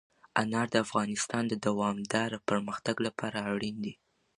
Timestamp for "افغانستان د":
0.85-1.53